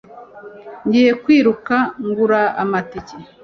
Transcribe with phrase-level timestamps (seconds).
[0.85, 1.75] Ngiye kwiruka
[2.07, 3.15] ngura amatike